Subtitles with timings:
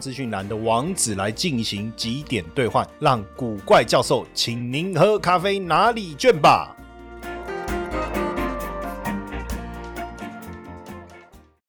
[0.00, 6.74] 资讯栏的网址来进行几点兑换，让古怪教授请您喝咖啡拿礼券吧。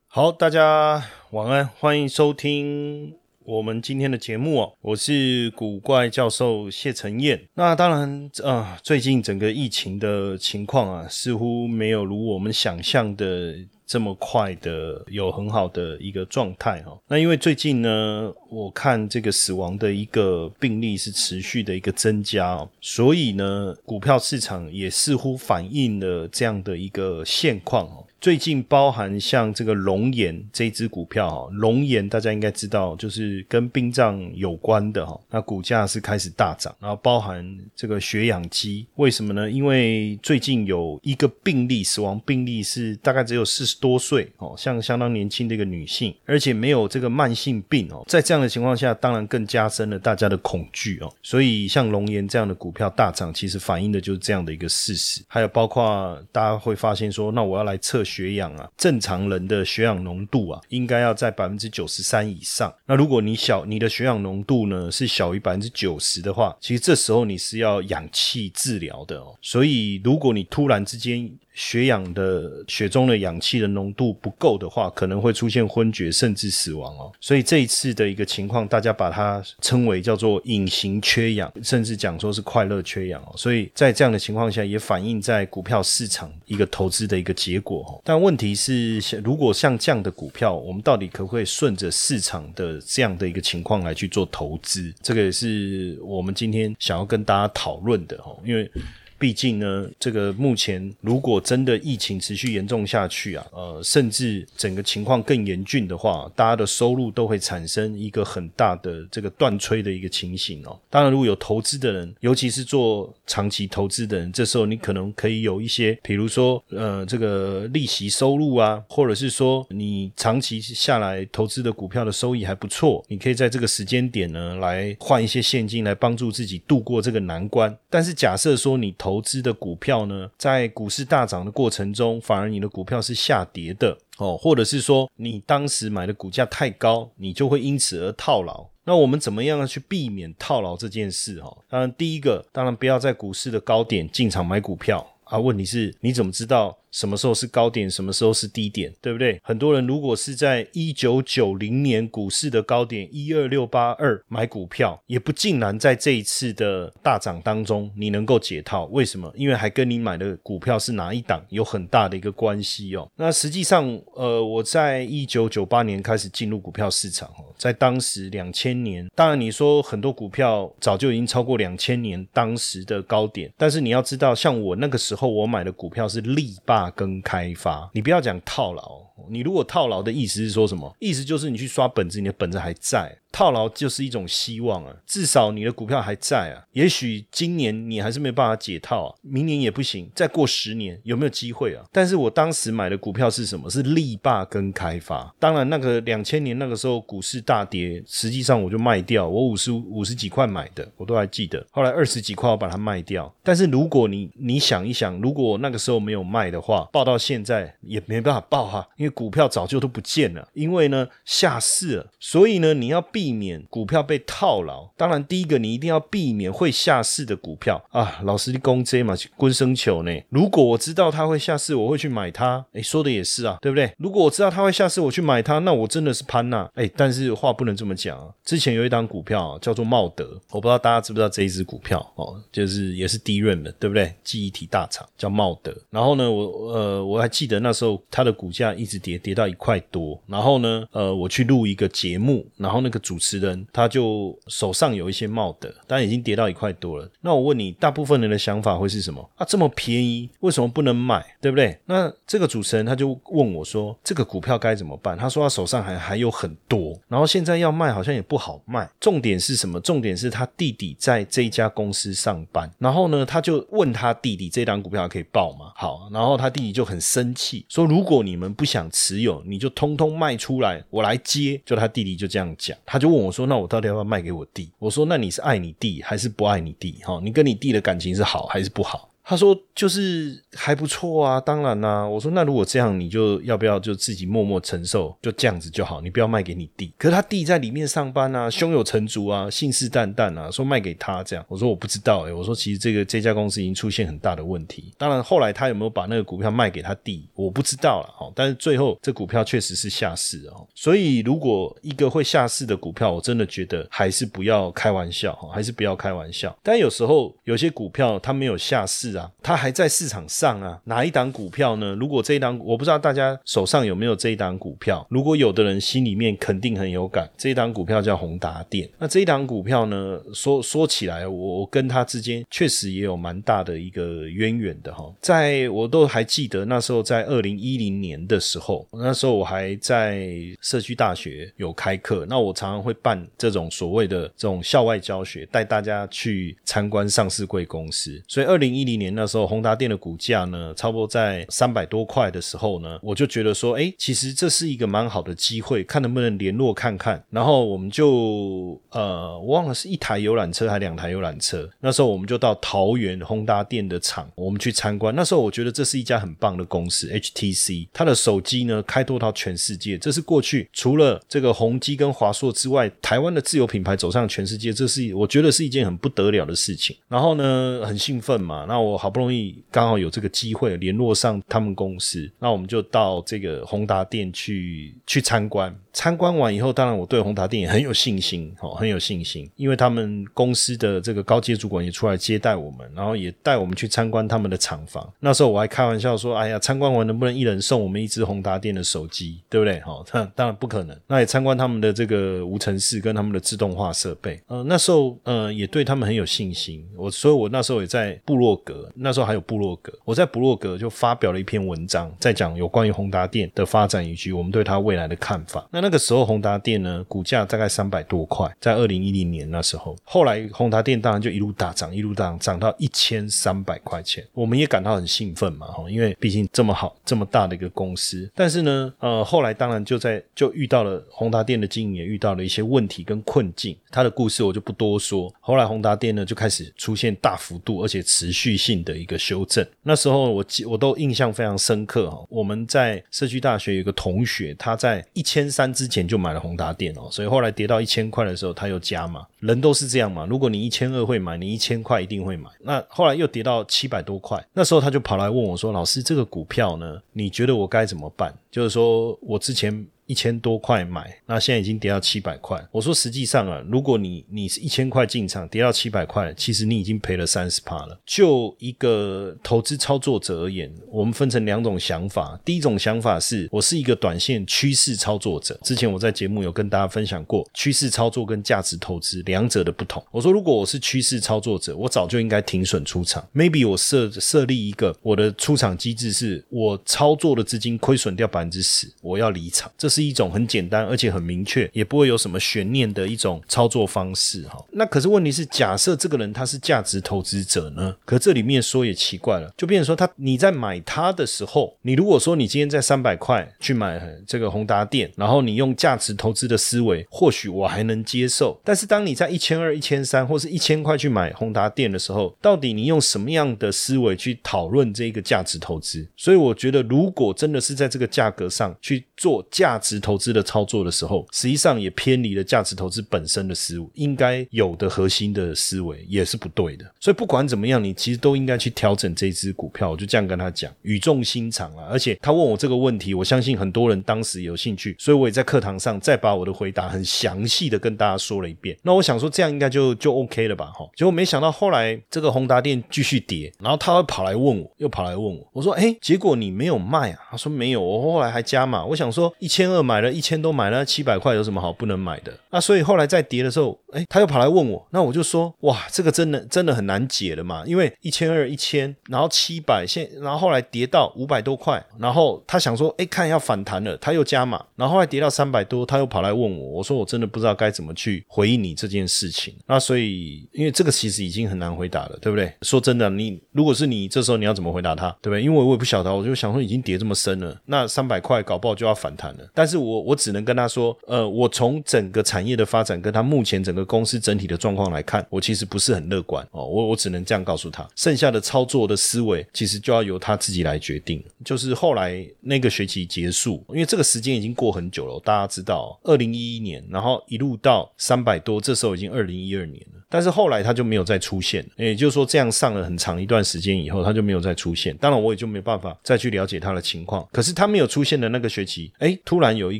[0.08, 3.19] 好，大家晚安，欢迎收听
[3.50, 4.74] 我们今天的节目哦。
[4.80, 7.42] 我是古怪教授谢承彦。
[7.56, 13.56] 那当然，呃，最近整个疫情的情况啊，似乎没有如我们想象的。
[13.90, 28.06] 这么快的有很好的一个状态哈，那因为最近呢，我看这个死亡的一个病例是持续的一个增加哦，所以呢，股票市场也似乎反映了这样的一个现况哦。
[28.22, 39.50] 最近包含像这个龙岩这支股票哈，龙岩大家应该知道，就是跟殡葬有关的哈，那股价是开始大涨，然后包含这个血氧机，为什么呢？
[39.50, 55.22] 因为最近有一个病例死亡病例是大概只有四十多岁哦，像相当年轻的一个女性，而且没有这个慢性病哦，在这样的情况下，当然更加深了大家的恐惧哦，所以像龙岩这样的股票大涨，其实反映的就是这样的一个事实。
[55.30, 58.04] 还有包括大家会发现说，那我要来测。
[58.10, 62.74] 血氧啊，正常人的血氧浓度啊，应该要在百分之九十三以上。
[62.88, 69.38] 那如果你小，你的血氧浓度呢是小于百分之九十的话，其实这时候你是要氧气治疗的哦。
[69.42, 77.12] 所以如果你突然之间，血氧的血中的氧气的浓度不够的话，可能会出现昏厥甚至死亡哦。
[77.20, 83.34] 所以这一次的一个情况，大家把它称为叫做隐形缺氧，甚至讲说是快乐缺氧哦。
[83.36, 88.02] 所以在这样的情况下，也反映在股票市场一个投资的一个结果哦。
[88.06, 94.94] 但问题是，如果像这样的股票，我们到底可不可以顺着市场的这样的一个情况来去做投资？
[95.02, 98.72] 这个也是我们今天想要跟大家讨论的哦，因为。
[99.20, 110.80] 毕竟呢，这个目前如果真的疫情持续严重下去啊，呃，甚至整个情况更严峻的话，大家的收入都会产生一个很大的这个断炊的一个情形哦。
[110.90, 127.76] 当然，如果有投资的人，尤其是做长期投资的人，这时候你可能可以有一些，比如说呃，这个利息收入啊，或者是说你长期下来投资的股票的收益还不错，你可以在这个时间点呢来换一些现金来帮助自己度过这个难关。
[127.90, 138.64] 但是假设说你投投资的股票呢，在股市大涨的过程中，反而你的股票是下跌的哦，或者是说你当时买的股价太高，你就会因此而套牢。
[138.84, 141.42] 那我们怎么样去避免套牢这件事？
[141.42, 145.40] 哈，当然第一个，当然不要在股市的高点进场买股票啊。
[145.40, 146.78] 问题是，你怎么知道？
[146.92, 149.40] 什么时候是高点，什么时候是低点，对不对？
[149.44, 158.86] 很多人如果是在一九九零年股市的高点一二六八二买股票，也不尽然在这一次的大涨当中你能够解套。
[158.86, 159.32] 为什么？
[159.36, 163.08] 因为还跟你买的股票是哪一档有很大的一个关系哦。
[163.16, 176.79] 那实际上，呃，我在一九九八年开始进入股票市场哦，在当时两千年，当然你说很多股票早就已经超过两千年当时的高点，但是你要知道，像我那个时候我买的股票是力霸。
[176.80, 179.02] 大跟开发，你不要讲套牢。
[179.30, 180.96] 你如果套牢的意思是说什么？
[181.00, 183.18] 意思就是你去刷本子，你的本子还在。
[183.32, 186.66] 套牢就是一种希望啊，至少你的股票还在啊。
[186.72, 191.86] 也许今年你还是没有办法解套啊，明年也不行，再过十年有没有机会啊？
[191.92, 193.70] 但是我当时买的股票是什么？
[193.70, 195.32] 是力霸跟开发。
[195.38, 201.64] 当然，那个两千年那个时候股市大跌，实际上我就卖掉，我五十五十几块买的，我都还记得。
[201.70, 203.32] 后来二十几块我把它卖掉。
[203.44, 213.40] 但是如果你你想一想，如果那个时候没有卖的话，报到现在也没办法报哈，因为股票早就都不见了，因为呢下市了，所以呢你要避。
[213.40, 218.20] 免股票被套牢，当然第一个你一定要避免会下市的股票啊。
[218.24, 220.12] 老师的公这嘛，滚生球呢？
[220.28, 222.66] 如果我知道它会下市，我会去买它。
[222.74, 223.94] 哎，说的也是啊，对不对？
[223.98, 226.70] 如果我知道它会下市，我去买它，那我真的是潘娜。
[226.76, 228.28] 哎，但是话不能这么讲啊。
[228.44, 234.14] 之前有一档股票叫做茂德，我不知道大家知不知道这一只股票哦，就是也是低润的，对不对？
[234.22, 235.74] 记忆体大厂叫茂德。
[235.90, 240.22] 然后呢，我呃我还记得那时候它的股价一直跌，跌到一块多。
[240.28, 247.10] 然后呢，呃，我去录一个节目，然后那个主持人他就手上有一些帽的，但已经跌到一块多了。
[247.22, 249.28] 那我问你，大部分人的想法会是什么？
[249.38, 251.26] 啊，这么便宜，为什么不能买？
[251.42, 251.78] 对不对？
[251.86, 255.18] 那这个主持人他就问我说，这个股票该怎么办？
[255.18, 258.90] 他说他手上还还有很多，然后现在要卖好像也不好卖。
[259.00, 259.80] 重点是什么？
[259.80, 265.72] 重点是他弟弟在这一家公司上班，然后呢，他就问他弟弟，这档股票可以报吗？
[265.76, 271.62] 好，然后他弟弟就很生气，说如果你们不想持有，你就通通卖出来，我来接。
[271.66, 274.72] 就他弟弟就这样讲，他就问我说，那我到底要不要卖给我弟？
[274.80, 277.00] 我说，那你是爱你弟还是不爱你弟？
[277.04, 279.09] 哈，你跟你弟的感情是好还是不好？
[279.30, 282.04] 他说就是还不错啊，当然啦。
[282.04, 286.92] 我说那如果这样，你就要不要就自己默默承受，就这样子就好，你不要卖给你弟。
[286.98, 291.46] 可是他弟在里面上班啊，胸有成竹啊，信誓旦旦啊，说卖给他这样。
[291.48, 294.92] 我说我不知道哎，我说其实这个这家公司已经出现很大的问题。
[294.98, 298.32] 当然后来他有没有把那个股票卖给他弟，我不知道了哈。
[298.34, 300.66] 但是最后这股票确实是下市哦。
[300.74, 306.58] 所以如果一个会下市的股票，我真的觉得还是不要开玩笑哈，还是不要开玩笑。
[306.64, 309.19] 但有时候有些股票它没有下市啊。
[309.42, 311.96] 它还在市场上啊，哪一档股票呢？
[311.96, 315.06] 如果这一档，我不知道大家手上有没有这一档股票。
[315.10, 318.90] 如果有的人心里面肯定很有感，这一档股票叫宏达电。
[318.98, 325.12] 那这一档股票呢，说说起来，我我跟它之间确实也有蛮大的一个渊源的哈。
[325.20, 330.30] 在我都还记得那时候，在二零一零年的时候，那时候我还在
[330.62, 338.22] 社区大学有开课，那我常常会办这种所谓的这种校外教学，带大家去参观上市贵公司。
[338.28, 339.09] 所以二零一零年。
[339.12, 347.24] 那时候宏达电的股价呢，差不多在三百多块的时候呢，我就觉得说，哎，其实这是一个蛮好的机会，看能不能联络看看。
[347.30, 351.68] 然后我们就呃，我忘了是一台游览车还两台游览车。
[351.80, 355.16] 那时候我们就到桃园宏达电的厂，我们去参观。
[355.16, 366.96] 那时候我觉得这是一家很棒的公司，HTC，它的手机呢开拓到全世界，这是过去除了这个宏基跟华硕之外，台湾的自有品牌走上全世界，这是我觉得是一件很不得了的事情。
[367.08, 368.99] 然后呢，很兴奋嘛，那我。
[369.00, 375.74] 好不容易刚好有这个机会联络上他们公司，那我们就到这个宏达店去去参观。
[376.00, 385.12] 参观完以后，当然我对宏达电也很有信心，哦，很有信心，因为他们公司的这个高阶主管也出来接待我们，然后也带我们去参观他们的厂房。
[385.20, 390.02] 那时候我还开玩笑说：“哎呀，参观完能不能一人送我们一只宏达电的手机，对不对？”哈，
[390.34, 390.98] 当然不可能。
[391.06, 394.42] 那也参观他们的这个无尘室跟他们的自动化设备。
[394.48, 396.88] 呃，那时候呃也对他们很有信心。
[396.96, 405.68] 我所以，我那时候也在部落格，那时候还有部落格，我在部落格就发表了一篇文章，在讲有关于宏达电的发展以及我们对它未来的看法。
[405.72, 418.30] 那那那个时候，宏达电呢，股价大概三百多块，在二零一零年那时候，后来宏达电当然就一路大涨，一路大涨，涨到一千三百块钱，我们也感到很兴奋嘛，哈，因为毕竟这么好、这么大的一个公司。
[418.36, 425.34] 但是呢，呃，后来当然就在就遇到了宏达电的经营也遇到了一些问题跟困境，它的故事我就不多说。
[425.40, 429.66] 后来宏达电呢就开始出现大幅度而且持续性的一个修正。
[429.82, 436.00] 那时候我记我都印象非常深刻哈，我们在社区大学有个同学，他在一千三之前。
[436.10, 439.28] 就买了宏达电哦，所以后来跌到一千块的时候，他又加嘛。
[439.42, 442.50] 人都是这样嘛，如果你一千二会买，你一千块一定会买。
[442.62, 449.86] 那后来又跌到七百多块，那时候他就跑来问我说：“老师，这个股票呢，你觉得我该怎么办？”就是说我之前。
[450.10, 452.60] 一千多块买，那现在已经跌到七百块。
[452.72, 457.96] 我说实际上啊，如果你你是一千块进场，跌到七百块，其实你已经赔了三十趴了。
[458.08, 462.40] 就一个投资操作者而言，我们分成两种想法。
[462.44, 465.56] 第一种想法是我是一个短线趋势操作者。
[465.64, 470.04] 之前我在节目有跟大家分享过趋势操作跟价值投资两者的不同。
[470.10, 473.24] 我说如果我是趋势操作者，我早就应该停损出场。
[473.32, 479.72] Maybe 我设设立一个我的出场机制是，我操作的资金亏损掉百分之十，我要离场。
[479.78, 479.99] 这是。
[480.00, 484.64] 是一种很简单而且很明确，也不会有什么悬念的一种操作方式哈。
[484.72, 487.94] 那可是问题是，假设这个人他是价值投资者呢？
[488.06, 498.58] 可这里面说也奇怪了，就变成说他你在买它的时候，你如果说你今天在三百块去买这个宏达电，然后你用价值投资的思维，或许我还能接受。
[498.64, 506.08] 但是当你在一千二、一千三或是一千块去买宏达电的时候，到底你用什么样的思维去讨论这个价值投资？
[506.16, 509.89] 所以我觉得，如果真的是在这个价格上去做价值。
[509.90, 516.86] 值投资的操作的时候，实际上也偏离了价值投资本身的思路，应该有的核心的思维也是不对的。
[517.00, 519.90] 所以不管怎么样，你其实都应该去调整这支股票。
[519.90, 521.88] 我就这样跟他讲，语重心长啊。
[521.90, 528.78] 而且他问我这个问题，我相信很多人当时有兴趣，所以我也在课堂上再把我的回答很详细的跟大家说了一遍。
[528.84, 530.68] 那我想说这样应该就就 OK 了吧？
[530.68, 537.20] 哈，结果没想到后来这个宏达电继续跌，然后他会跑来问我，又跑来问我，我说哎，结果你没有卖啊？
[537.32, 538.86] 他说没有，我后来还加码。
[538.86, 542.32] 我想说一千二买了一千都买了，七百块有什么好不能买的？
[542.50, 559.56] 那所以后来在跌的时候，哎，他又跑来问我，那我就说哇，这个真的真的很难解了嘛，因为一千二一千，然后七百现，然后后来跌到五百多块，然后他想说哎，看要反弹了，他又加码，然后后来跌到三百多，他又跑来问我，我说我真的不知道该怎么去回应你这件事情。
[559.68, 562.52] 那所以因为这个其实已经很难回答了，对不对？
[562.62, 565.42] 说真的，你如果是你这时候你要怎么回答他，对不对？
[565.42, 569.50] 因为我也不晓得，我就想说已经跌这么深了，那三百块搞不好就要反弹了。
[569.54, 576.66] 但是我我只能跟他说，呃，我从整个产业的发展跟他目前整个公司整体的状况来看，我其实不是很乐观哦。
[576.66, 581.24] 我我只能这样告诉他，剩下的操作的思维其实就要由他自己来决定。
[581.46, 590.00] 就是后来那个学期结束，因为这个时间已经过很久了，大家知道，二零一一年，然后一路到三百多，这时候已经二零一二年了。
[590.12, 594.98] 但是后来他就没有再出现，也就是说，这样上了很长一段时间以后，他就没有再出现。
[594.98, 597.28] 当然，我也就没办法再去了解他的情况。
[597.32, 599.80] 可是他没有出现的那个学期，哎，突然有一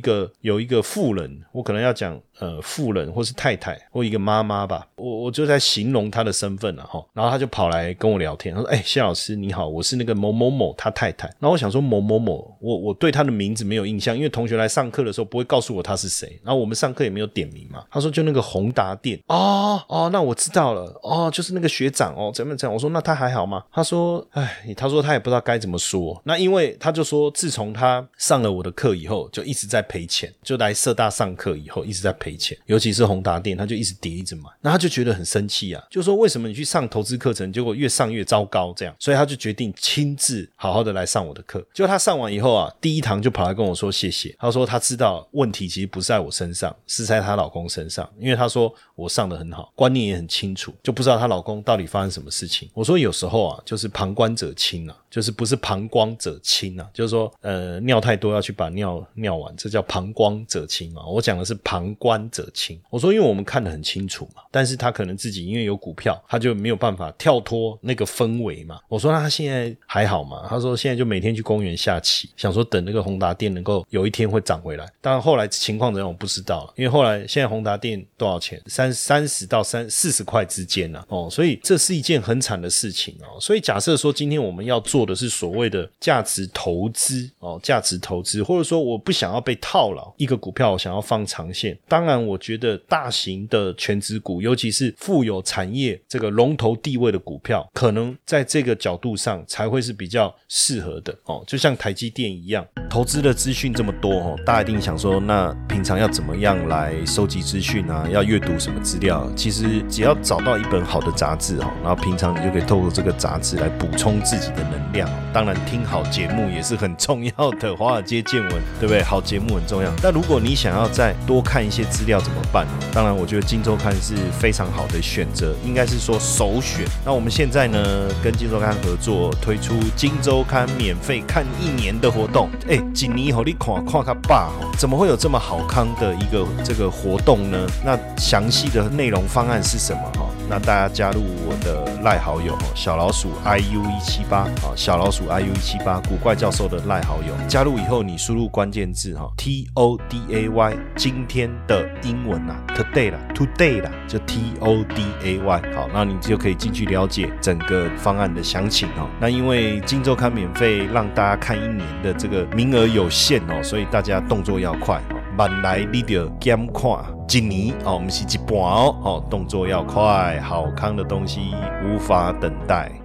[0.00, 2.20] 个有一个富人，我可能要讲。
[2.40, 7.04] 呃，富人或是太太或一个妈妈吧，我我就在形容她的身份了哈。
[7.12, 16.40] 然后他就跑来跟我聊天，他说：“哎，谢老师你好，我是那个某某某他太太。”然后我想说某某某，我我对他的名字没有印象，因为同学来上课的时候不会告诉我他是谁。
[16.42, 17.84] 然后我们上课也没有点名嘛。
[17.90, 22.72] 他说就那个宏达店哦哦，那我知道了哦，就是那个学长哦，怎么怎样？
[22.72, 23.62] 我说那他还好吗？
[23.70, 26.18] 他说哎，他说他也不知道该怎么说。
[26.24, 32.30] 那因为他就说，自从他上了我的课以后，就一直直在赔钱，就来社大上课以后一直在赔。
[32.40, 41.62] 钱，尤其是宏达店，他就一直跌，一直买，那他就觉得很生气啊，就说为什么你去上投资课程，结果越上越糟糕，这样，所以他就决定亲自好好的来上我的课。
[41.74, 52.70] 就他上完以后啊，第一堂就跑来跟我说谢谢，他说他知道问题其实不是在我身上，是在她老公身上，因为他说我上的很好，观念也很清楚，就不知道她老公到底发生什么事情。
[52.72, 54.96] 我说有时候啊，就是旁观者清啊。
[55.10, 61.06] 就是不是旁观者清啊，就是说，呃，尿太多要去把尿尿完，这叫旁观者清嘛。
[61.06, 62.78] 我讲的是旁观者清。
[62.90, 68.78] 我说，因为我们看得很清楚嘛，但是他可能自己因为有股票，他就没有办法跳脱那个氛围嘛。
[68.88, 70.46] 我说，那他现在还好嘛？
[70.50, 74.86] 他说，现在就每天去公园下棋，想说等那个宏达电能够有一天会涨回来。
[75.00, 78.60] 当然后来情况怎样我不知道了，因为后来现在宏达电多少钱？
[78.66, 81.02] 三三十到三四十块之间呢。
[81.08, 83.40] 哦，所以这是一件很惨的事情哦。
[83.40, 84.78] 所以假设说今天我们要。
[84.80, 91.78] 做的是所谓的价值投资哦，价值投资，或者说我不想要被套牢，一个股票想要放长线。
[91.88, 101.42] 当然，我觉得大型的全职股，尤其是富有产业这个龙头地位的股票，可能在这个角度上才会是比较适合的哦。
[101.46, 108.06] 就像台积电一样，投资的资讯这么多哦，大家一定想说，那平常要怎么样来收集资讯啊？
[108.10, 109.30] 要阅读什么资料？
[109.34, 114.80] 其实只要找到一本好的杂志哦，然后平常你就可以透过这个杂志来补充自己的能。
[114.90, 119.00] 量当然听好节目也是很重要的，华尔街见闻对不对？
[119.04, 119.88] 好节目很重要。
[120.02, 122.72] 但如果你想要再多看一些资料怎么办呢？
[122.92, 126.84] 当然，我觉得《金周刊》是非常好的选择，应该是说首选。
[127.04, 132.50] 那我们现在呢，跟《金周刊》合作推出《金周刊》免费看一年的活动。
[132.68, 137.56] 哎，锦尼和你看看他爸，怎么会有这么好康的一个这个活动呢？
[137.84, 140.02] 那详细的内容方案是什么？
[140.18, 140.26] 哈？
[140.48, 153.82] 那大家加入我的赖好友小老鼠 i u 一七八啊，小老鼠 i u 一七八古怪教授的赖好友，加入以后你输入关键字 t o d a y 今天的英文啊 today 啦 today
[153.82, 159.08] 啦就 t o d a y 好，那你就可以进去了解整个方案的详情哦。
[159.20, 166.90] 那因为金周刊免费让大家看一年的这个名额有限哦，所以大家动作要快哦，慢来你就减看。
[167.32, 172.99] 一年哦，不是一半哦，哦，动作要快，好康的东西无法等待。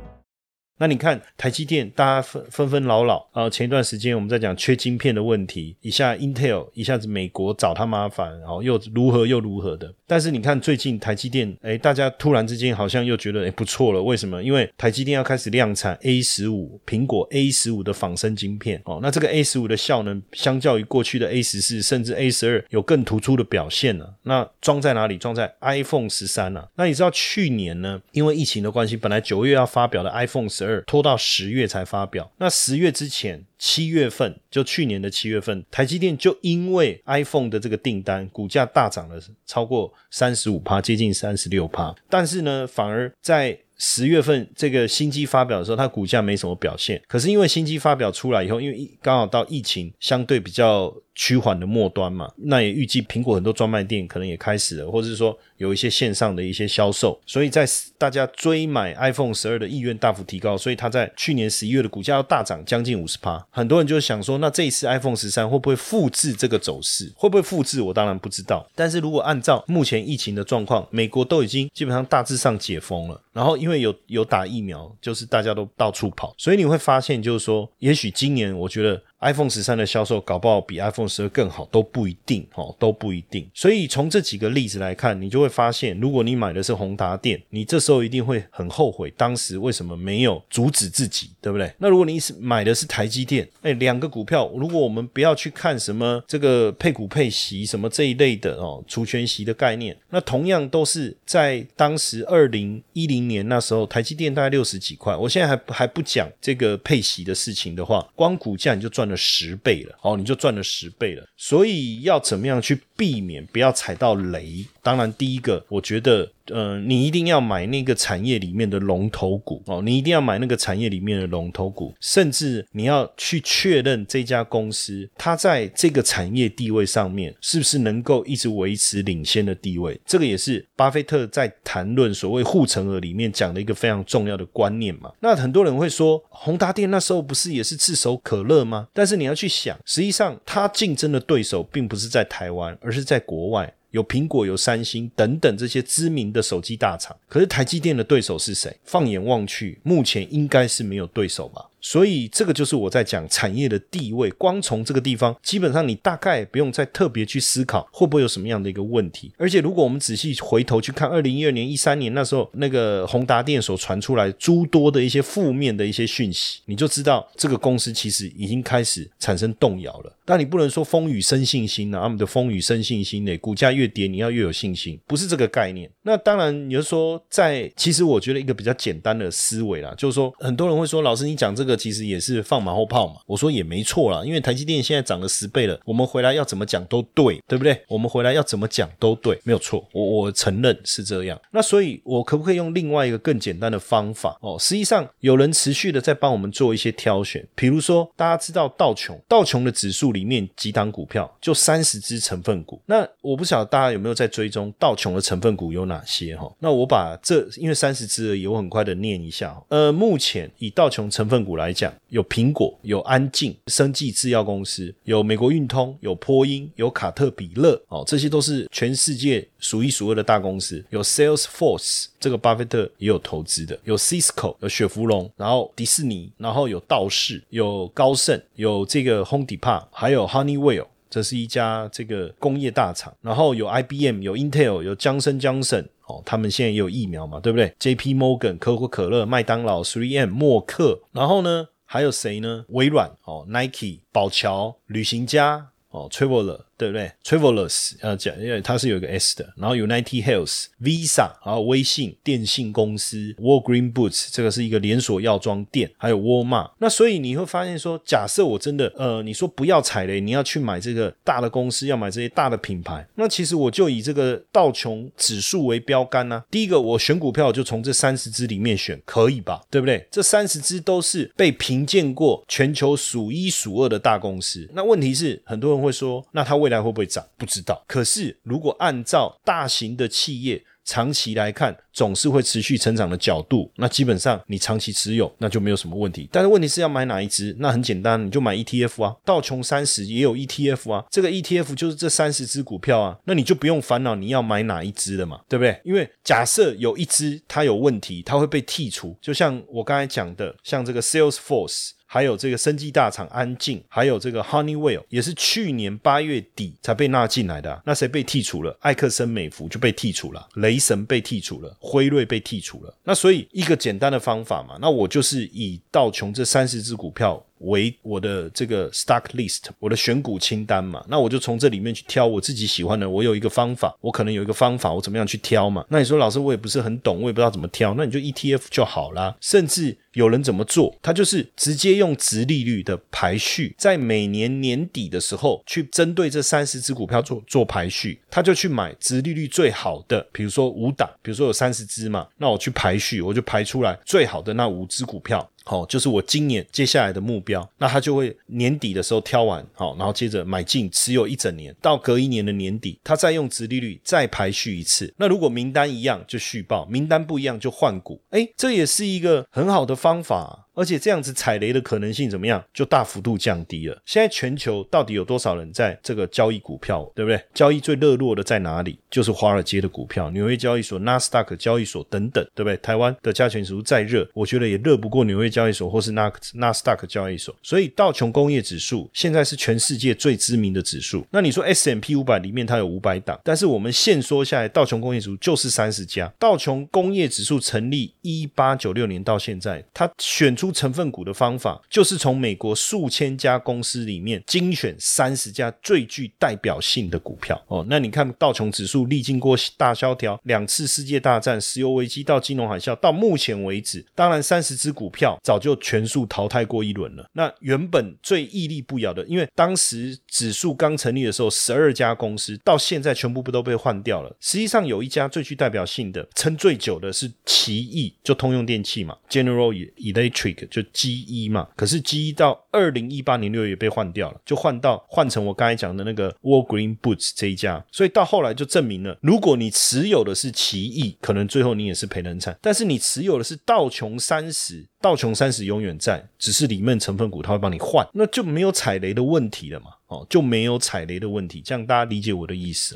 [0.77, 3.49] 那你看台积电，大家纷纷纷扰扰啊！
[3.49, 9.93] 前一段时间我们在讲缺晶片的问题，一下 Intel，一下子美国找他麻烦，然后又如何又如何的。
[10.05, 14.43] 但是你看最近台积电，哎，大家突然之间好像又觉得哎不错了，为什么？
[14.43, 18.99] 因为台积电要开始量产 A 十五，苹果 A 十五的仿生晶片哦。
[19.01, 24.13] 那这个 A 十五的效能，相较于过去的 A 十四，甚至 A 十二，有更突出的表现了。
[24.23, 25.17] 那装在哪里？
[25.17, 26.67] 装在 iPhone 十三啊。
[26.75, 28.01] 那你知道去年呢？
[28.11, 32.29] 因为疫情的关系，本来九月要发表的 iPhone 十二拖到十月才发表。
[32.37, 41.95] 那十月之前，七月份就去年的七月份，台积电就因为 iPhone 的这个订单，股价大涨了超过三十五趴，接近三十六趴。
[42.09, 47.01] 但是呢，反而在十月份这个新机发表的时候，它股价没什么表现。
[47.07, 50.93] 可是因为新机发表出来以后，因为刚好到疫情相对比较。
[51.15, 57.65] 趋缓的末端嘛，那也预计苹果很多专卖店可能也开始了，或者是说有一些线上的一些销售，所以在
[57.97, 63.43] 大家追买 iPhone 十二的意愿大幅提高，所以它在去年十一月的股价要大涨将近五十趴。
[63.49, 67.09] 很多人就想说，那这一次 iPhone 十三会不会复制这个走势？
[67.15, 67.81] 会不会复制？
[67.81, 68.69] 我当然不知道。
[68.75, 79.01] 但是如果按照目前疫情的状况，美国都已经基本上大致上解封了，然后因为有有打疫苗，就是大家都到处跑，所以你会发现，就是说，也许今年我觉得。
[79.21, 83.49] iPhone 十三的销售搞不好比 iPhone 十二更好，都不一定哦，都不一定。
[83.53, 91.73] 所以从这几个例子来看，你就会发现，如果你买的是宏达电，你这时候一定会很后悔当时为什么没有阻止自己，对不对？
[91.77, 109.15] 那如果你是买的是台积电，哎，两个股票，如果我们不要去看什么这个配股配息什么这一类的哦，除权息的概念，那同样都是在当时二零一零年那时候，台积电大概六十几块，我现在还还不讲这个配息的事情的话，光股价你就赚赚了。
[109.35, 111.27] 十倍了，哦，你就赚了十倍了。
[111.35, 114.65] 所以要怎么样去避免不要踩到雷？
[114.85, 116.29] 当然，第一个，我觉得。
[116.53, 129.99] 呃，你一定要买那个产业里面的龙头股哦，你一定要买那个产业里面的龙头股，甚至你要去确认这家公司它在这个产业地位上面是不是能够一直维持领先的地位。
[130.05, 135.11] 这个也是巴菲特在谈论所谓护城河里面讲的一个非常重要的观念嘛。
[135.21, 138.87] 那很多人会说，宏达电那时候不是也是炙手可热吗？
[138.93, 143.73] 但是你要去想，实际上它竞争的对手并不是在台湾，而是在国外。
[143.91, 148.75] 有苹果、有三星等等这些知名的手机大厂，可是台积电的对手是谁？
[148.83, 151.69] 放眼望去，目前应该是没有对手吧。
[151.85, 154.31] 所以这个就是我在讲产业的地位。
[154.31, 159.31] 光从这个地方，基本上你大概不用再特别去思考会不会有什么样的一个问题。
[159.37, 170.11] 而且如果我们仔细回头去看二零一二年、一三年那时候那个宏达电所传出来诸多的一些负面的一些讯息，你就知道这个公司其实已经开始产生动摇了。
[170.25, 175.87] 但你不能说风雨生信心啊，他们的风雨生信心呢，股价越跌你要越有信心，不是这个概念。
[176.01, 181.74] 那当然你就说在，其实我觉得一个比较简单的思维啦，就是说很多人会说老师你讲这个。
[181.75, 187.81] 其实也是放马后炮嘛，我说也没错啦，因为台积电现在涨了十倍了，我们回来要怎么讲都对，对不对？
[187.87, 191.39] 我们回来要怎么讲都对，没有错，我我承认是这样。
[191.51, 194.57] 那所以，我可不可以用另外一个更简单的方法哦？
[194.59, 202.81] 实际上，有人持续的在帮我们做一些挑选，比如说大家知道道琼，道琼的指数里面几档股票就三十只成分股。
[202.85, 206.51] 那我不晓得大家有没有在追踪道琼的成分股有哪些哈？
[206.59, 209.55] 那我把这因为三十只而已，我很快的念一下。
[209.69, 211.75] 呃，目前以道琼成分股来。
[211.75, 220.83] 讲，有苹果，有安静生技制药公司，有美国运通，有波音，有卡特彼勒，哦，这些都是全世界数一数二的大公司。
[220.89, 235.85] 有 Salesforce，这个巴菲特也有投资的，有 Cisco，有雪佛龙，然后迪士尼，然后有道士，有高盛，有这个 Home Depot，还有 Honeywell，这是一家这个工业大厂，然后有 IBM，有 Intel，有江森江森。
[236.07, 238.13] 哦，他们现在也有疫苗嘛，对不对？J.P.
[238.13, 242.65] Morgan、可口可乐、麦当劳、Three M、默克，然后呢，还有谁呢？
[242.69, 246.61] 微软、哦，Nike、宝乔、旅行家、哦，Traveler。
[246.77, 256.71] 对不对？Travelers 呃讲，因为它是有一个 S 的，然后 United Health、Visa，然后微信电信公司、Walgreen Boots，这个是一个连锁药妆店，还有 Walmart。
[256.79, 266.43] 那所以你会发现说，假设我真的呃，你说不要踩雷，你要去买这个大的公司，要买这些大的品牌，那其实我就以这个道琼指数为标杆呢。
[266.51, 269.61] 第一个，我选股票就从这三十只里面选，可以吧？
[269.69, 270.05] 对不对？
[270.11, 274.69] 这三十只都是被评鉴过全球数一数二的大公司。
[274.73, 277.23] 那问题是，很多人会说，那他为未来会不会涨？
[277.37, 277.83] 不知道。
[277.87, 286.27] 可是，如果按照大型的企业长期来看，总是会持续成长的角度，那基本上你长期持有，那就没有什么问题。
[286.31, 287.55] 但是问题是要买哪一只？
[287.59, 289.15] 那很简单，你就买 ETF 啊。
[289.23, 295.79] 道琼三十也有 ETF 啊，这个 ETF 就是这三十只股票啊，那你就不用烦恼你要买哪一只了嘛，对不对？
[295.83, 299.15] 因为假设有一只它有问题，它会被剔除。
[299.21, 301.91] 就像我刚才讲的，像这个 Salesforce。
[302.15, 307.81] 还有这个生技大厂安静，还有这个 Honeywell 也是去年八月底才被纳进来的。
[307.83, 308.73] 那谁被剔除了？
[308.79, 312.97] 艾克森美孚就被剔除了，雷神被剔除了，辉瑞被剔除了。
[313.03, 321.03] 那所以一个简单的方法嘛，那我就是以道琼这三十只股票为我的这个 stock list，我的选股清单嘛。
[321.07, 323.09] 那我就从这里面去挑我自己喜欢的。
[323.09, 325.85] 我有一个方法，我可能有一个方法，我怎么样去挑嘛？
[325.89, 329.35] 那你说老师，我也不是很懂，我也不知道怎么挑，那你就 ETF 就好啦。
[329.39, 345.49] 甚至有人怎么做，他就是直接用直利率的排序，在每年年底的时候去针对这三十只股票做做排序，他就去买直利率最好的，比如说五档，比如说有三十只嘛，那我去排序，我就排出来最好的那五只股票。
[345.65, 355.11] 好，就是我今年接下来的目标，那他就会年底的时候挑完，好，然后接着买进持有一整年，到隔一年的年底，他再用直利率再排序一次。
[355.17, 358.21] 那如果名单一样就续报，名单不一样就换股。
[358.29, 360.64] 哎，这也是一个很好的方法。
[360.75, 362.63] 而且这样子踩雷的可能性怎么样？
[362.73, 363.97] 就大幅度降低了。
[364.05, 367.41] 现在全球到底有多少人在这个交易股票，对不对？
[367.53, 368.99] 交易最热络的在哪里？
[369.09, 372.75] 就是华尔街的股票，纽约交易所、纳斯达克交易所等等，对不对？
[372.77, 377.55] 台湾的加权指数再热，我觉得也热不过纽约交易所或是纳纳斯达克交易所。
[377.63, 381.25] 所以道琼工业指数现在是全世界最知名的指数。
[381.31, 386.31] 那你说 S M P 五百里面它有五百档，但是我们现说下来，道琼工业指数就是三十家。
[386.37, 390.64] 道琼工业指数成立一八九六年到现在，它选出。
[390.65, 397.85] 出成分股的方法就是从美国数千家公司里面精选三十家最具代表性的股票哦。
[397.87, 407.29] 那你看道琼指数历经过大萧条、两次世界大战、石油危机到金融海啸，到目前为止，当然三十只股票早就全数淘汰过一轮了。
[407.33, 414.35] 那原本最屹立不摇的，因为当时指数刚成立的时候，十二家公司到现在全部不都被换掉了。
[414.39, 420.54] 实际上有一家最具代表性的、撑最久的是奇异，就通用电器嘛，General Electric。
[420.69, 442.95] 就 G 一嘛，可是 G 一到二零一八年六月被换掉了，就换到换成我刚才讲的那个 Walgreen Boots 这一家，所以到后来就证明了，如果你持有的是奇异，可能最后你也是赔人惨；但是你持有的是道琼三十，道琼三十永远在，只是里面成分股它会帮你换，那就没有踩雷的问题了嘛，哦，就没有踩雷的问题，这样大家理解我的意思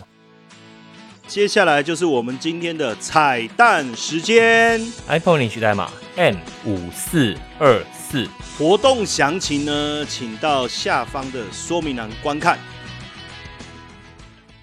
[1.29, 12.57] 接下来就是我们今天的彩蛋时间，iPhone 领取代码 M 五四二四，活动详情呢，请到下方的说明栏观看。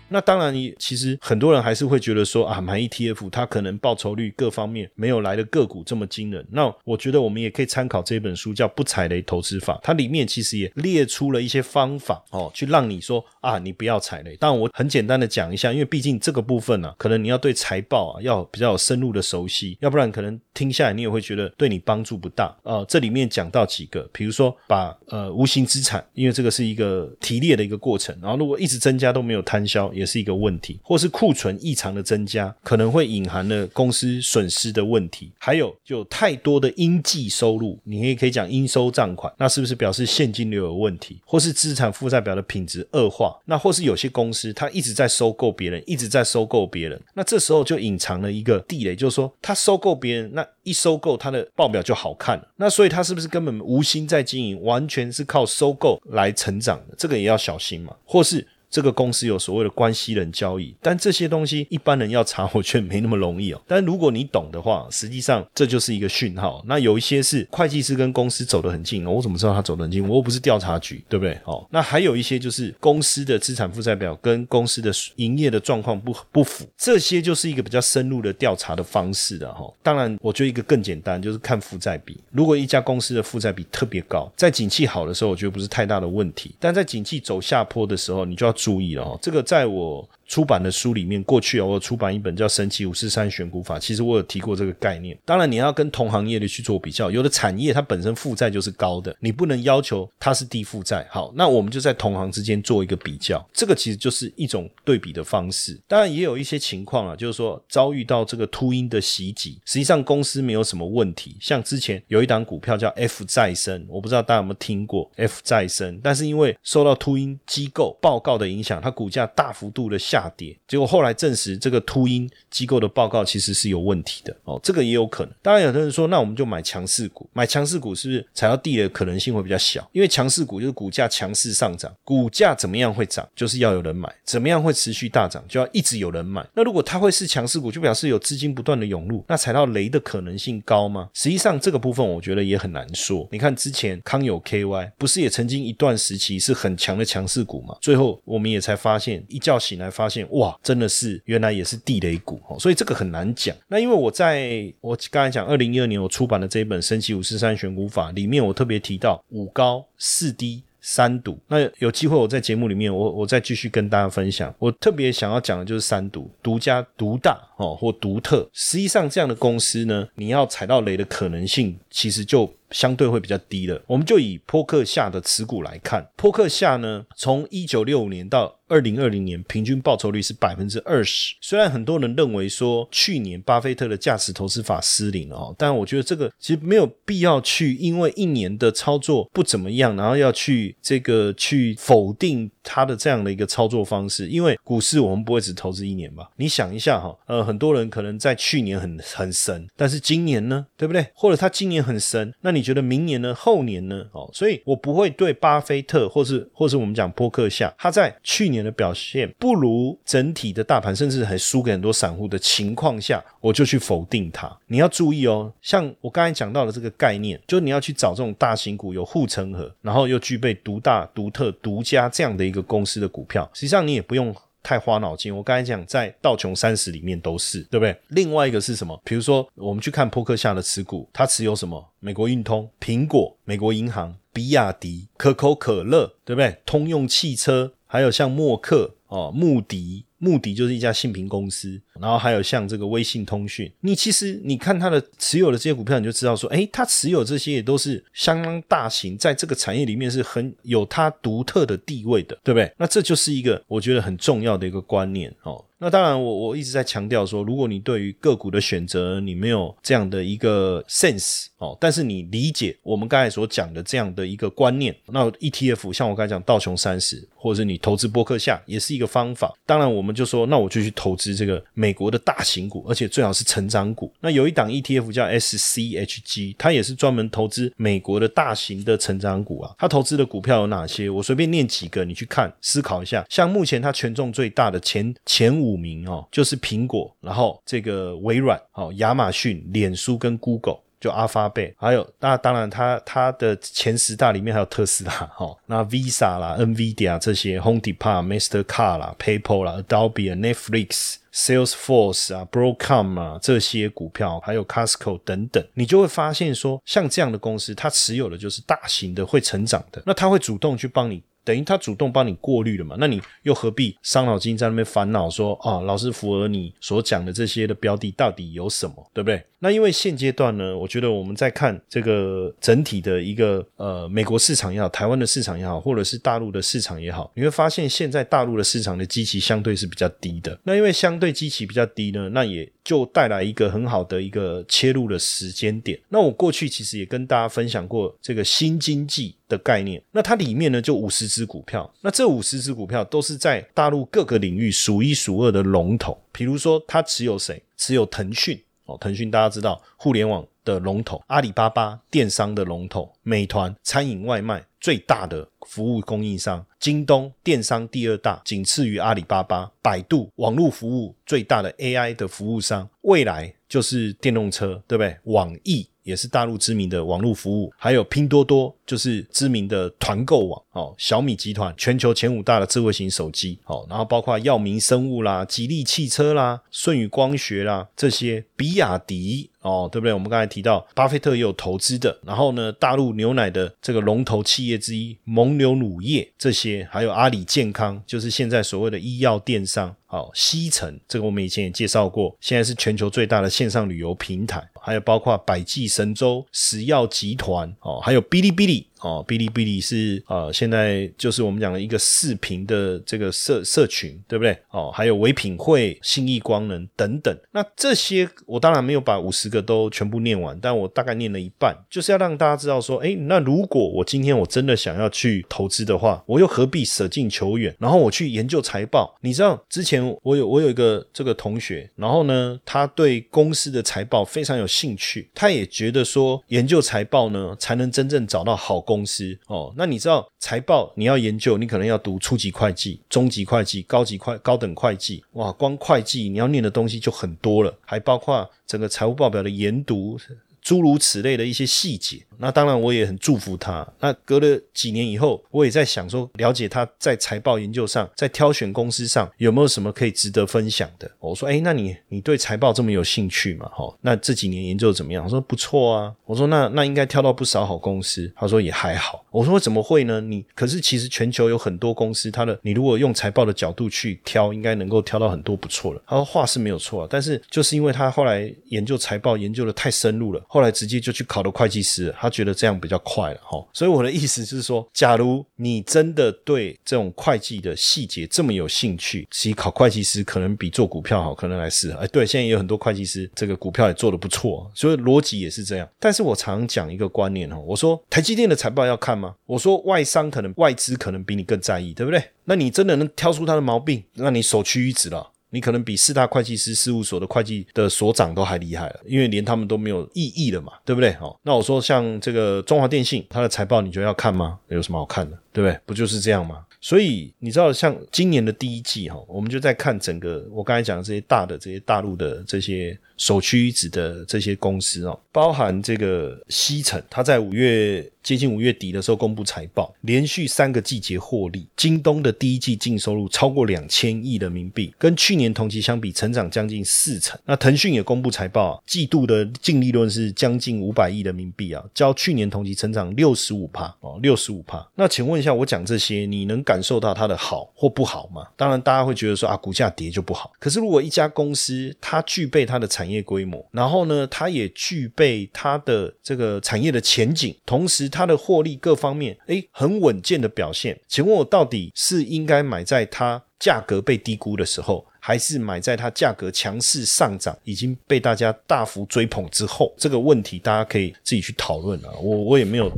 [0.09, 6.47] 那当然，你其实很多人还是会觉得说啊，买 ETF 它可能报酬率各方面没有来的个股这么惊人。
[6.51, 14.37] 那我觉得我们也可以参考这本书，叫《不踩雷投资法》，它里面其实也列出了一些方法哦，去让你说啊，你不要踩雷。
[14.39, 22.57] 但我很简单的讲一下，因为毕竟这个部分呢，可能你要对财报啊要比较有深入的熟悉，要不然可能听下来你也会觉得对你帮助不大。
[22.63, 29.93] 呃，这里面讲到几个，比如说把呃无形资产，因为这个是一个提炼的一个过程，然后如果一直增加都没有摊销。
[29.97, 35.33] 也是一个问题，或是库存异常的增加，可能会隐含了公司损失的问题。
[35.39, 41.21] 还有，就太多的应计收入，你也可以讲应收账款，那是不是表示现金流有问题？
[41.25, 43.35] 或是资产负债表的品质恶化？
[43.47, 52.49] 那或是有些公司它一直在收购别人，一直在收购别人，那这时候就隐藏了一个地雷，就是说他收购别人，那一收购他的报表就好看了。
[52.57, 56.95] 那所以他是不是根本无心在经营，完全是靠收购来成长的？
[56.99, 57.95] 这个也要小心嘛。
[58.05, 58.47] 或是。
[58.71, 63.63] 这个公司有所谓的关系人交易，但这些东西一般人要查，我觉得没那么容易哦。
[63.67, 66.63] 但如果你懂的话，实际上这就是一个讯号。
[66.67, 70.07] 那有一些是会计师跟公司走得很近，我怎么知道他走得很近？
[70.07, 71.39] 我又不是调查局，对不对？
[71.45, 79.73] 哦，那还有一些就是公司的资产负债表跟公司的营业的状况不不符，这些就是一个比较深入的调查的方式的哈。
[79.83, 82.19] 当然，我觉得一个更简单就是看负债比。
[82.33, 88.56] 如果一家公司的负债比特别高，在景气好的时候，我觉得不是太大的问题；但在景气走下坡的时候，你就要。
[88.57, 90.09] 注意了哦，这个在我。
[90.27, 95.17] 出版的书里面，过去啊，我出版一本叫《神奇五四三选股法》，其实我有提过这个概念。
[95.25, 101.07] 当然，你要跟同行业的去做比较，有的产业它本身负债就是高的，你不能要求它是低负债。
[101.11, 105.81] 好，那我们就在同行之间做一个比较，这个其实就是一种对比的方式。
[105.87, 111.37] 当然，也有一些情况啊，就是说遭遇到这个秃鹰的袭击，实际上公司没有什么问题。
[111.41, 120.16] 像之前有一档股票叫 F 再生，我不知道大家有没有听过 F 再生，但是因为受到秃鹰机构报告的影响，它股价大幅度的下。
[120.17, 125.35] 下跌，结果后来证实这个秃鹰机构的报告其实是有问题的哦，这个也有可能。
[125.43, 129.87] 当然，有的人说，那我们就买强势股，买强势股是不是踩到地的可能性会比较小？
[129.93, 136.47] 因为强势股就是股价强势上涨，股价怎么样会涨，就是要有人买；怎么样会持续大涨，就要一直有人买。
[136.55, 141.11] 那如果它会是强势股，就表示有资金不断的涌入，那踩到雷的可能性高吗？
[141.13, 143.29] 实际上这个部分我觉得也很难说。
[143.31, 147.77] 你看之前康友 KY 不是也曾经一段时期是很强的强势股嘛？
[147.83, 150.06] 最后我们也才发现，一觉醒来发。
[150.07, 153.57] 发现哇，真的是原来也是地雷股哦，所以这个很难讲。
[153.67, 160.63] 那因为我在我刚才讲二零一二年我出版的这一本《升级五四三选股法》里面，我特别提到五高四低。
[160.89, 164.55] 三独，那有机会我在节目里面，我我再继续跟大家分享。
[164.57, 168.49] 我特别想要讲的就是三独，独家、独大哦，或独特。
[168.53, 172.49] 实际上，这样的公司呢，你要踩到雷的可能性，其实就。
[172.71, 181.37] 相对会比较低的，我们就以波克夏的持股来看，波克夏呢，从一九六五年到二零二零年，平均报酬率是百分之二十。
[181.41, 194.27] 虽然很多人认为说去年巴菲特的价值投资法失灵了哦，但我觉得这个其实没有必要去，因为一年的操作不怎么样，然后要去这个去否定他的这样的一个操作方式。
[194.27, 196.29] 因为股市我们不会只投资一年吧？
[196.37, 201.07] 你想一下哈，呃，很多人可能在去年很很神，但是今年呢，对不对？
[201.15, 203.33] 或者他今年很神，那你觉得明年呢？
[203.33, 204.05] 后年呢？
[204.11, 214.51] 哦，所以我不会对巴菲特，或是或是我们讲波克夏，他在去年的表现不如整体的大盘，甚至还输给很多散户的情况下，我就去否定它。
[214.67, 224.35] 你要注意哦，像我刚才讲到的这个概念，就你要去找这种大型股，有护城河，然后又具备独大、独特、独家这样的一个公司的股票，实际上你也不用。
[224.63, 227.97] 太花脑筋，我刚才讲在道琼三十里面都是，对不对？
[228.09, 229.01] 另外一个是什么？
[229.05, 231.89] 比如说我们去看扑克下的持股，它持有什么？
[232.01, 236.59] 美国运通、苹果、美国银行、比亚迪、可口可乐，对不对？
[236.67, 240.05] 通用汽车，还有像默克哦、穆迪。
[240.19, 252.73] 穆迪就是一家信评公司，然后还有像这个微信通讯，你其实你看它的持有的这些股票，你就知道说，哎，它持有这些也都是相当大型，在这个产业里面是很有它独特的地位的，对不对？
[252.77, 255.65] 那这就是一个我觉得很重要的一个观念哦。
[255.79, 269.55] 那当然，我我一直在强调说，如果你对于个股的选择你没有这样的一个 sense 哦，但是你理解我们刚才所讲的这样的一个观念，那 ETF 像我刚才讲道琼三十，或者是你投资波克夏也是一个方法。
[269.67, 274.13] 当然，我们就说，那我就去投资这个美美国的大型股，而且最好是成长股。
[274.19, 279.73] 那有一档 ETF 叫 SCHG，它也是专门投资美国的大型的成长股啊。
[279.79, 281.09] 它投资的股票有哪些？
[281.09, 283.25] 我随便念几个，你去看思考一下。
[283.29, 285.77] 像目前它权重最大的前前五。
[285.77, 311.23] 名哦，就是苹果，然后这个微软，哦，亚马逊、脸书跟 Google，就阿发贝，还有那当然它它的前十大里面还有特斯拉，哈，那 Visa 啦、NVIDIA 这些，Home Depot、Master Car 啦、PayPal 啦、Adobe 啊、Netflix、Salesforce 啊、Broadcom 啊这些股票，还有 Costco 等等，你就会发现说，像这样的公司，它持有的就是大型的会成长的，那它会主动去帮你。
[311.47, 312.97] 等于他主动帮你过滤了嘛？
[312.99, 319.41] 那你又何必伤脑筋在那边烦恼说啊，老师符合你所讲的这些的标的到底有什么，对不对？
[319.61, 330.59] 那因为现阶段呢，我觉得我们在看这个整体的一个呃美国市场也好，台湾的市场也好，或者是大陆的市场也好，你会发现现在大陆的市场的基期相对是比较低的。
[330.65, 335.99] 那因为相对基期比较低呢，那也就带来一个很好的一个切入的时间点。
[336.09, 339.37] 那我过去其实也跟大家分享过这个新经济。
[339.49, 346.19] 的概念，那它里面呢就五十只股票，那这五十只股票都是在大陆各个领域数一数二的龙头。
[346.33, 347.63] 比如说，它持有谁？
[347.77, 348.61] 持有腾讯。
[348.87, 353.75] 哦，腾讯大家知道，互联网的龙头；阿里巴巴电商的龙头；美团。
[353.83, 360.31] 餐饮外卖最大的服务供应商；京东电商第二大，仅次于阿里巴巴；百度。
[360.37, 365.17] 网络服务最大的 AI 的服务商；未来就是电动车，对不对？
[365.25, 365.89] 网易。
[366.05, 370.95] 也是大陆知名的网络服务，还有拼多多，就是知名的团购网哦。
[370.97, 380.13] 小米集团全球前五大的智慧型手机哦，然后包括药明生物啦、吉利汽车啦、舜宇光学啦这些，比亚迪哦，对不对？
[380.13, 389.95] 我们刚才提到巴菲特也有投资的，然后呢，大陆牛奶的这个龙头企业之一蒙牛乳业这些，还有阿里健康，就是现在所谓的医药电商。
[390.09, 398.76] 好，西城这个我们以前也介绍过，现在是全球最大的线上旅游平台，还有包括百济神州、石药集团，哦，还有哔哩哔哩。
[398.77, 404.59] Lee 哦，哔哩哔哩是呃，现在就是我们讲的一个视频的这个社社群，对不对？
[404.71, 407.39] 哦，还有唯品会、信义光能等等。
[407.53, 417.77] 那这些我当然没有把五十个都全部念完，但我大概念了一半，就是要让大家知道说，哎，那如果我今天我真的想要去投资的话，我又何必舍近求远？
[417.79, 419.17] 然后我去研究财报。
[419.21, 428.87] 你知道之前我有我有一个这个同学，然后呢，他对公司的财报非常有兴趣，他也觉得说研究财报呢，才能真正找到好。
[428.87, 440.19] 公公司哦，那你知道财报你要研究，你可能要读初级会计、中级会计、高级会、高等会计，哇，光会计你要念的东西就很多了，还包括整个财务报表的研读。
[440.67, 442.21] 诸如此类的一些细节。
[442.39, 443.87] 那当然，我也很祝福他。
[444.01, 451.09] 那隔了几年以后，我也在想说，了解他在财报研究上，在挑选公司上有没有什么可以值得分享的。
[451.21, 453.69] 我说，哎，那你你对财报这么有兴趣嘛？
[453.69, 455.23] 哈，那这几年研究怎么样？
[455.23, 456.13] 他说不错啊。
[456.25, 458.31] 我说，那那应该挑到不少好公司。
[458.35, 459.25] 他说也还好。
[459.31, 460.21] 我说怎么会呢？
[460.21, 466.03] 你可是其实全球有很多公司，它的你如果用财报的角度去挑，应该能够挑到很多不错的。
[466.09, 472.15] 他说话是没有错，但是就是因为他后来研究财报研究的太深入了，后来直接就去考了会计师。
[472.19, 481.99] 他觉得这样比较快了哈，所以我的意思是说，假如你真的对这种会计的细节这么有兴趣，其实考会计师可能比做股票好，可能来适合。
[481.99, 485.87] 哎，对，现在也有很多会计师，这个股票也做得不错，所以逻辑也是这样。
[486.01, 489.35] 但是我常讲一个观念哈，我说台积电的财报要看吗？
[489.45, 492.23] 我说外商可能外资可能比你更在意，对不对？
[492.45, 495.33] 那你真的能挑出他的毛病，那你首屈一指了。
[495.51, 501.11] 你可能比四大会计师事务所的会计的所长都还厉害了，因为连他们都没有异议了嘛，对不对？
[501.21, 504.59] 哦，那我说像这个中华电信，它的财报你觉得要看吗？
[504.69, 505.79] 有什么好看的，对不对？
[505.87, 506.65] 不就是这样吗？
[506.81, 518.09] 所以你知道，像今年的第一季哈，我们就在看整个我刚才讲的这些大的这些大陆的这些首屈一指的这些公司哦，包含这个西城，它在五月。
[518.27, 521.65] 接近五月底的时候公布财报，连续三个季节获利。
[521.77, 527.39] 京东的第一季净收入超过两千亿人民币，跟去年同期相比成长将近四成。
[527.45, 534.85] 那腾讯也公布财报，季度的净利润是将近五百亿人民币啊，较去年同期成长六十五帕哦，六十五帕。
[534.97, 538.49] 那请问一下，我讲这些，你能感受到它的好或不好吗？
[538.57, 540.51] 当然，大家会觉得说啊，股价跌就不好。
[540.59, 550.99] 可是如果一家公司它具备它的产业规模，然后呢，它也具备它的这个产业的前景，同时它的获利各方面，诶，很稳健的表现。
[551.07, 559.95] 请问我到底是应该买在它价格被低估的时候，还是买在它价格强势上涨，已经被大家大幅追捧之后？
[559.99, 562.11] 这个问题大家可以自己去讨论啊。
[562.23, 562.91] 我我也没有。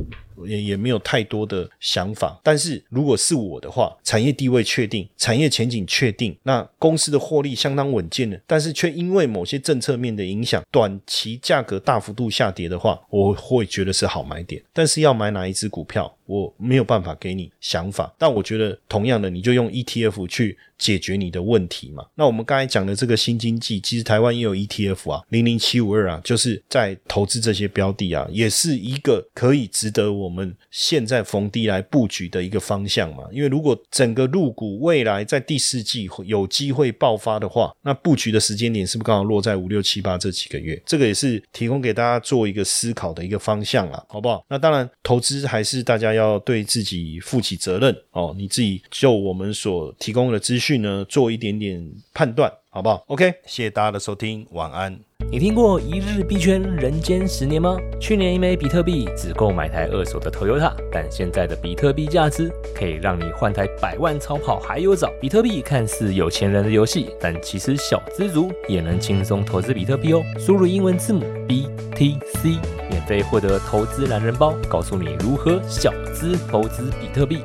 [0.45, 14.61] 也也没有太多的想法，但是如果是我的话，产业地位确定，产业前景确定，那公司的获利相当稳健的，但是却因为某些政策面的影响，短期价格大幅度下跌的话，我会觉得是好买点。
[14.73, 18.13] 但是要买哪一只股票，我没有办法给你想法。
[18.17, 20.57] 但我觉得同样的，你就用 ETF 去。
[20.79, 22.05] 解决你的问题嘛？
[22.15, 33.25] 那我们刚才讲的这个新经济，其实台湾也有 ETF 啊，零零七五二啊，就是在投资这些标的啊，也是一个可以值得我们现在逢低来布局的一个方向嘛。
[33.29, 40.81] 因为如果整个入股未来在第四季有机会爆发的话，那布局的时间点是不是刚好落在五六七八这几个月？
[40.85, 44.45] 这个也是提供给大家做一个思考的一个方向啦，好不好？
[44.47, 48.35] 那当然，投资还是大家要要对自己负起责任哦。
[48.37, 50.79] 你自己就我们所提供的资讯。
[50.81, 54.95] 呢做一点点判断，好不好？OK，谢谢大家的收听，晚安。
[55.31, 57.75] 你听过一日币圈人间十年吗？
[57.99, 65.11] 去年一枚比特币只够买台二手的 Toyota，但现在的比特币价值可以让你换台百万超跑还有找。
[65.19, 70.21] 比特币看似有钱人的游戏，但其实小资族也能轻松投资比特币哦。
[70.37, 77.39] 输入英文字母 BTC，免费获得投资懒人包，告诉你如何小资投资比特币。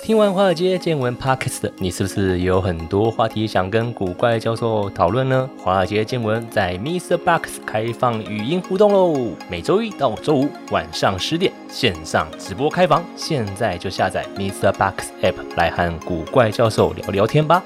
[0.00, 5.50] 听完华尔街见闻 Podcast，你是不是有很多话题想跟古怪教授讨论呢？
[5.58, 7.16] 华尔街见闻在 Mr.
[7.16, 14.72] Box 开放语音互动喽，每周一到周五晚上十点线上直播开房，现在就下载 Mr.
[14.72, 17.62] Box App 来和古怪教授聊聊天吧。